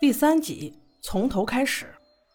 [0.00, 0.72] 第三集
[1.02, 1.84] 从头开始。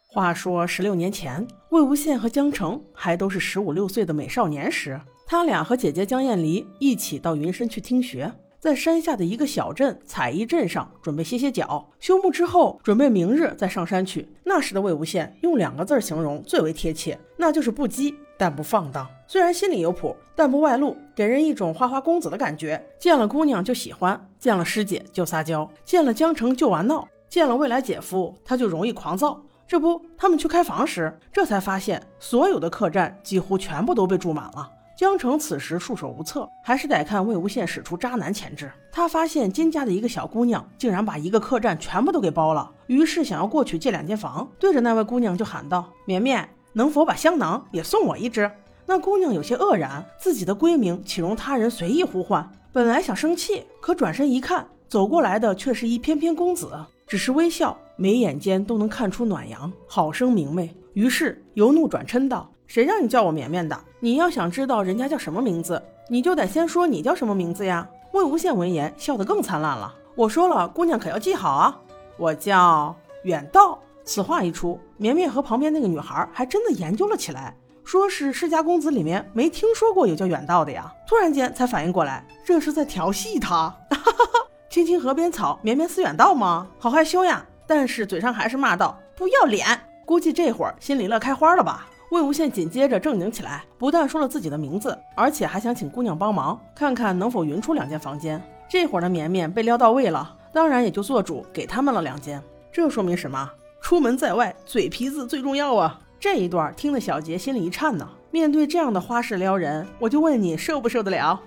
[0.05, 14.29] 话说十六年前，魏无羡和江澄还都是十五六岁的美少年时，他俩和姐姐江厌离一起到云深去听学，在山下的一个小镇采衣镇上准备歇歇脚，休沐之后准备明日再上山去。
[14.43, 19.09] 那时的魏无羡用两个字形容最为贴切，那就是不羁但不放荡。
[19.27, 22.79] 虽然心里有谱，但不外露，给人一种花花公子的感觉。
[22.99, 27.07] 见了姑娘就喜欢，见了师姐就撒娇，见了江澄就玩闹。
[27.29, 29.41] 见了未来姐夫，他就容易狂躁。
[29.67, 34.71] 这不，他们去开房时，这才发现所有的客栈几乎全部都被住满了。
[34.95, 38.71] 江澄此时束手无策，还是得看魏无羡使出渣男潜质。
[38.91, 48.49] 他发现金家的一个小姑娘竟然把一个客栈全部都给包了，于是想要过去借两间房，对着那位姑娘就喊道：“绵绵，能否把香囊也送我一只？”
[48.85, 52.49] 那姑娘有些愕然，自己的闺名岂容他人随意呼唤？
[52.71, 56.71] 本来想生气，可转身一看，走过来的却是一翩翩公子。
[57.07, 60.75] 只是微笑，眉眼间都能看出暖阳，好生明媚。
[60.93, 63.79] 于是由怒转嗔道：“谁让你叫我绵绵的？
[63.99, 69.93] 你要想知道人家叫什么名字，你就得先说你叫什么名字呀！”魏无羡闻言笑得更灿烂了。
[70.15, 71.79] 我说了，姑娘可要记好啊！
[72.17, 73.79] 我叫远道。
[74.03, 80.91] 此话一出，绵绵和旁边那个女孩还真的研究了起来，说是世家公子里面没听说过有叫远道的呀。
[81.07, 83.69] 突然间才反应过来，这是在调戏他。
[83.89, 84.44] 哈哈哈。
[84.75, 86.67] 青青河边草，绵绵思远道吗？
[86.77, 87.45] 好害羞呀！
[87.65, 89.65] 但是嘴上还是骂道：“不要脸！”
[90.03, 91.87] 估计这会儿心里乐开花了吧？
[92.11, 98.43] 魏无羡紧接着正经起来，不但说了自己的名字，而且还想请姑娘帮忙，看看能否匀出两间房间。
[98.69, 102.43] 这会儿的绵绵被撩到位了，当然也就做主给他们了两间。
[102.69, 103.49] 这说明什么？
[103.81, 106.01] 出门在外，嘴皮子最重要啊！
[106.19, 108.05] 这一段听得小杰心里一颤呢。
[108.29, 111.39] 面对这样的花式撩人，我就问你受不受得了？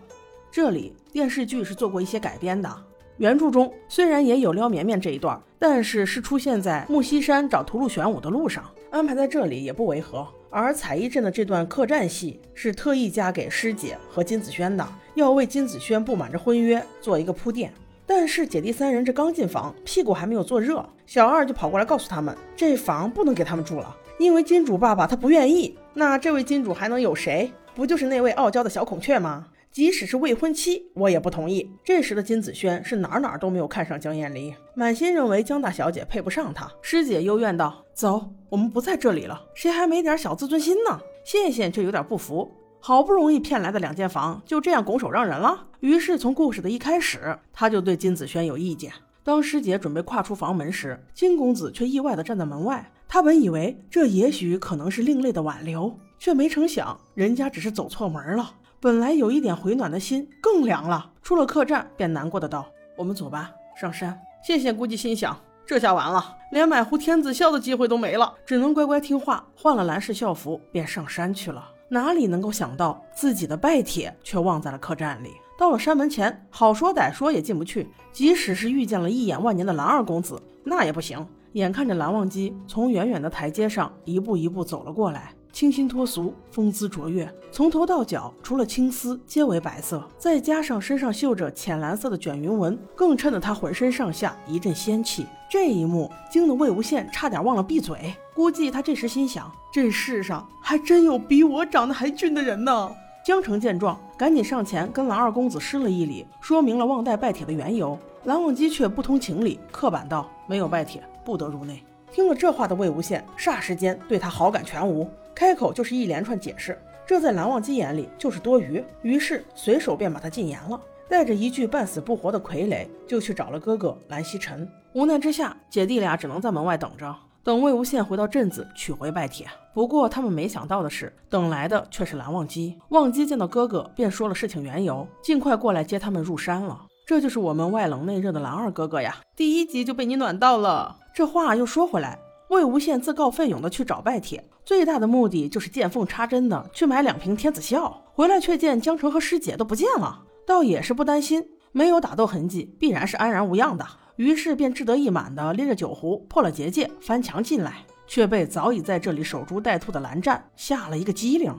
[0.50, 2.74] 这里电视剧是做过一些改编的。
[3.18, 10.26] 原著中虽然也有撩绵绵这一段，但是是出现在木樨山找屠戮玄武的路上，安排在这里也不违和。
[10.50, 17.72] 而彩衣镇的这段客栈戏是特意加给师姐和金子轩的，要为金子轩不满着婚约做一个铺垫。
[18.06, 25.76] 但是姐弟三人这刚进房，屁股还没有坐热，小二就跑过来告诉他们，这房不能给他们住了，因为金主爸爸他不愿意。
[25.92, 27.52] 那这位金主还能有谁？
[27.74, 29.48] 不就是那位傲娇的小孔雀吗？
[29.70, 31.70] 即使是未婚妻，我也不同意。
[31.84, 36.70] 这时的金子轩是哪哪都没有看上江厌离，满心认为江大小姐配不上他。
[36.82, 39.40] 师姐幽怨道：“走，我们不在这里了。
[39.54, 45.66] 谁还没点小自尊心呢？”羡羡却有点不服，好不容易骗来的两间房，就这样拱手让人了。
[45.80, 48.90] 于是从故事的一开始，他就对金子轩有意见。
[49.22, 52.90] 当师姐准备跨出房门时，金公子却意外地站在门外。
[53.06, 58.54] 他本以为这也许可能是另类的挽留，却没成想人家只是走错门了。
[58.80, 61.10] 本来有一点回暖的心更凉了。
[61.22, 62.66] 出了客栈，便难过的道
[62.96, 71.68] ：“我们走吧，上山。”羡羡估计心想：这下完了，连买壶天子笑的机会都没了，只能乖乖听话，换了蓝氏校服，便上山去了。
[71.88, 75.30] 哪里能够想到，自己的拜帖却忘在了客栈里。
[75.58, 77.88] 到了山门前，好说歹说也进不去。
[78.12, 81.26] 即使是遇见了一眼万年的蓝二公子，那也不行。
[81.54, 85.32] 眼看着蓝忘机从远远的台阶上一步一步走了过来。
[85.52, 95.26] 清新脱俗，风姿卓越，从头到脚除了青丝皆为白色，再加上身上绣着浅蓝色的卷云纹，更衬得他浑身上下一阵仙气。
[95.50, 98.14] 这一幕惊得魏无羡差点忘了闭嘴。
[98.34, 102.92] 估计他这时心想：这世上还真有比我长得还俊的人呢。
[103.24, 107.98] 江澄见状，赶紧上前跟蓝二公子施了一礼，说明了忘带拜帖的缘由。
[108.24, 111.82] 蓝忘机却不通情理，刻板道：“没有拜帖，不得入内。”
[112.12, 115.08] 听了这话的魏无羡，霎时间对他好感全无。
[115.38, 116.76] 开口就是一连串解释，
[117.06, 124.68] 这在蓝忘机眼里就是多余，于是随手便把他禁言了，带着一具半死不活的傀儡，就去找了哥哥蓝曦臣。
[124.94, 129.46] 无奈之下，姐弟俩只能在门外等着，等魏无羡回到镇子取回拜帖。
[129.72, 132.76] 不过他们没想到的是，等来的却是蓝忘机。
[132.88, 136.84] 忘机见到哥哥，便说了事情缘由，尽快过来接他们入山了。
[137.06, 139.18] 这就是我们外冷内热的蓝二哥哥呀！
[139.36, 140.96] 第一集就被你暖到了。
[141.14, 142.18] 这话又说回来。
[142.48, 148.04] 魏无羡自告奋勇的去找拜帖，最大的目的就是见缝插针的去买两瓶天子笑。
[148.12, 153.86] 回来却见江澄和师姐都不见了，倒也是不担心，没有打斗痕迹，必然是安然无恙的。
[154.16, 161.54] 于是便志得意满的拎着酒壶破了结界，翻墙进来，却被早已在这里守株待兔的蓝湛吓了一个机灵。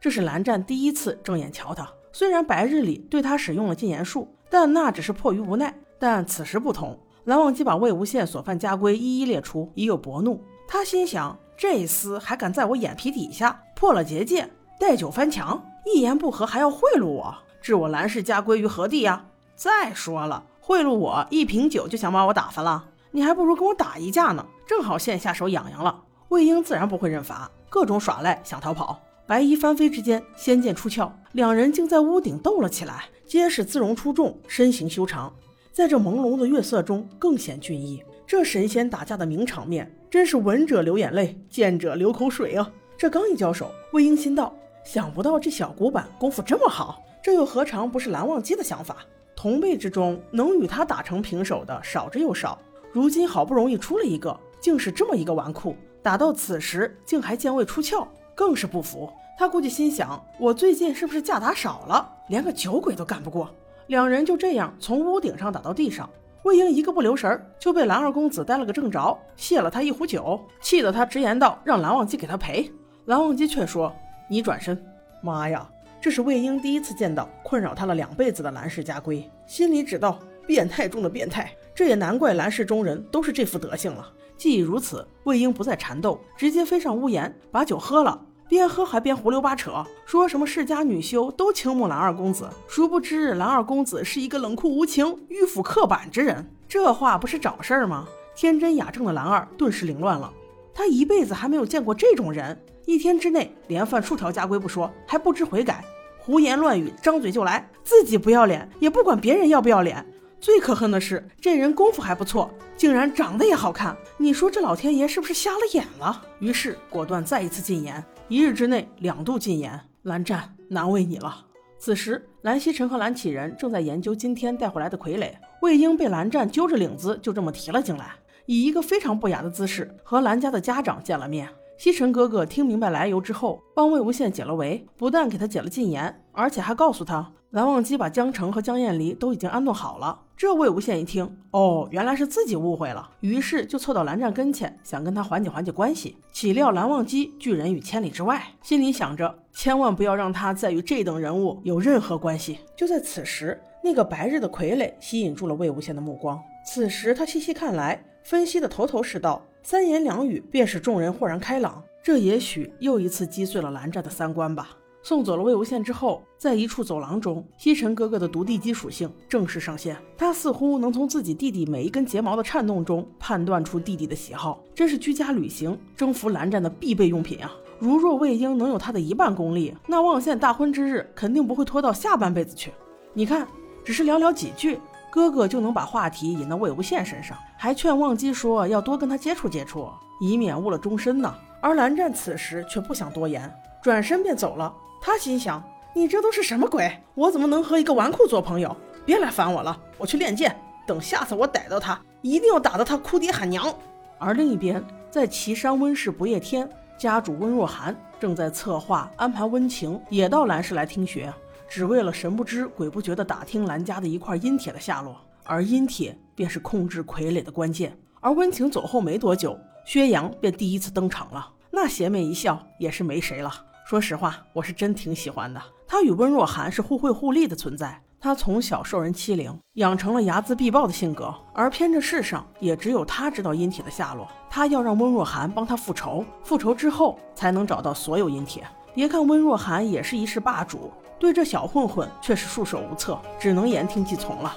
[0.00, 5.74] 这是蓝湛第一次正眼瞧他，虽然白日里对他使用了禁言术，但那只是迫于无奈。
[5.98, 6.96] 但此时不同。
[7.28, 10.42] 蓝忘机把魏无羡所犯家规一一列出，已有薄怒。
[10.66, 14.48] 他心想：这厮还敢在我眼皮底下破了结界，
[14.80, 19.26] 带酒翻墙，一言不合还要贿赂我，置我蓝氏家规于何地呀？
[19.54, 22.86] 再说了，贿赂我一瓶酒就想把我打发了？
[23.10, 26.04] 你还不如跟我打一架呢，正好现下手痒痒了。
[26.30, 28.98] 魏婴自然不会认罚，各种耍赖想逃跑。
[29.26, 35.30] 白衣翻飞之间，仙剑出鞘，两人竟在屋顶斗了起来，皆是姿容出众，身形修长，
[35.78, 38.02] 在这朦胧的月色中更显俊逸。
[38.26, 42.68] 这神仙打架的名场面，真是闻者流眼泪，见者流口水啊！
[42.96, 44.52] 这刚一交手，魏婴心道：
[44.82, 49.06] 想不到这小古板功夫这么好，这又何尝不是蓝忘机的想法？
[49.36, 52.58] 同辈之中，能与他打成平手的少之又少，
[52.90, 55.76] 如今好不容易出了一个，竟是这么一个纨绔。
[56.02, 58.04] 打到此时，竟还见未出鞘，
[58.34, 59.08] 更是不服。
[59.38, 63.48] 他估计心想：我最近是不是架打少了，连个酒鬼都干不过？
[63.88, 66.08] 两人就这样从屋顶上打到地上，
[66.42, 72.70] 魏婴一个不留神，就被蓝二公子逮了个正着，谢了他一壶酒，气得他直言道：“让蓝忘机给他赔。”
[73.06, 73.90] 蓝忘机却说
[74.28, 74.78] ：“你转身。”
[75.22, 75.66] 妈呀，
[76.02, 81.50] 这是魏婴第一次见到困扰他了两辈子的蓝氏家规，心里只道：变态中的变态。
[81.74, 84.06] 这也难怪蓝氏中人都是这副德行了。
[84.36, 96.50] 既已如此，魏婴不再缠斗，直接飞上屋檐，把酒喝了，边喝还边胡溜八扯，说什么世家女修都倾慕蓝二公子，殊不知蓝二公子是一个冷酷无情、迂腐刻板之人。
[96.66, 98.08] 这话不是找事儿吗？
[98.34, 100.32] 天真雅正的蓝二顿时凌乱了，
[100.72, 105.84] 他一辈子还没有见过这种人，一天之内连犯数条家规不说，还不知悔改，
[106.18, 110.06] 胡言乱语，张嘴就来，自己不要脸，也不管别人要不要脸。
[110.40, 113.96] 最可恨的是，这人功夫还不错，竟然长得也好看。
[114.16, 116.22] 你说这老天爷是不是瞎了眼了？
[116.38, 119.78] 于是果断再一次禁言，一日之内两度禁言。
[120.02, 121.44] 蓝湛难为你了。
[121.78, 125.32] 此时，蓝曦臣和蓝启仁正在研究今天带回来的傀儡。
[125.60, 128.12] 魏婴被蓝湛揪着领子，就这么提了进来，
[128.46, 131.48] 以一个非常不雅的姿势和蓝家的家长见了面。
[131.76, 137.32] 西尘哥哥听明白来由之后，帮魏无羡解了围，不但给他解了禁言，而且还告诉他。
[137.50, 140.20] 蓝忘机把江澄和江厌离都已经安顿好了。
[140.38, 146.16] 这魏无羡一听，哦，原来是自己误会了，于是就凑到蓝湛跟前，想跟他缓解缓解关系。
[146.30, 152.60] 岂料蓝忘机拒人于千里之外，心里想着千万不要让他再与这等人物有任何关系。
[152.76, 156.40] 就在此时，那个白日的傀儡吸引住了魏无羡的目光。
[156.64, 161.82] 此时他细细看来，分析的头头是道，三言两语便使众人豁然开朗。
[162.00, 164.68] 这也许又一次击碎了蓝湛的三观吧。
[165.08, 169.96] 送走了魏无羡之后，在一处走廊中，西尘哥哥的读地基属性正式上线。
[170.18, 177.50] 他似乎能从自己弟弟每一根睫毛的颤动中判断出弟弟的喜好，真是居家旅行征服蓝湛的必备用品啊！
[177.78, 182.70] 如若魏婴能有他的一半功力，那望羡大婚之日肯定不会拖到下半辈子去。
[183.14, 183.48] 你看，
[183.82, 184.78] 只是寥寥几句，
[185.10, 189.88] 哥哥就能把话题引到魏无羡身上，还劝忘机说要多跟他接触接触，
[190.20, 191.34] 以免误了终身呢。
[191.62, 193.50] 而蓝湛此时却不想多言，
[193.82, 194.70] 转身便走了。
[195.00, 195.62] 他心想
[195.94, 197.02] ：“你这都是什么鬼？
[197.14, 198.76] 我怎么能和一个纨绔做朋友？
[199.04, 200.54] 别来烦我了，我去练剑。
[200.86, 203.74] 等下次我逮到他，一定要打得他哭爹喊娘。”
[204.18, 206.68] 而另一边，在岐山温氏不夜天，
[206.98, 211.32] 家主温若寒正在策划安排温情也到蓝氏来听学，
[211.68, 215.16] 只为了神不知鬼不觉地打听蓝家的一块阴铁的下落。
[215.44, 217.96] 而阴铁便是控制傀儡的关键。
[218.20, 223.50] 而温情走后没多久，薛洋便第一次登场了，那邪魅一笑，也是没谁了。
[223.88, 225.58] 说实话，我是真挺喜欢的。
[225.86, 227.98] 他与温若寒是互惠互利的存在。
[228.20, 234.28] 他从小受人欺凌，养成了睚眦必报的性格，而偏这世上也只有他知道阴铁的下落。
[234.50, 238.62] 他要让温若寒帮他复仇，复仇之后才能找到所有阴铁。
[238.94, 244.54] 别看温若寒也是一世霸主，对这小混混却是束手无策，只能言听计从了。